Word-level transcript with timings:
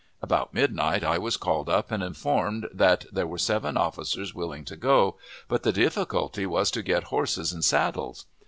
About 0.19 0.51
midnight 0.51 1.03
I 1.03 1.19
was 1.19 1.37
called 1.37 1.69
up 1.69 1.91
and 1.91 2.01
informed 2.01 2.67
that 2.73 3.05
there 3.11 3.27
were 3.27 3.37
seven 3.37 3.77
officers 3.77 4.33
willing 4.33 4.65
to 4.65 4.75
go, 4.75 5.19
but 5.47 5.61
the 5.61 5.71
difficulty 5.71 6.47
was 6.47 6.71
to 6.71 6.81
get 6.81 7.03
horses 7.13 7.53
and 7.53 7.63
saddles. 7.63 8.25